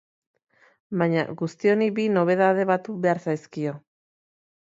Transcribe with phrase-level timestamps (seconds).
[1.01, 3.75] Baina guzti honi bi nobedade batu behar zaizkio.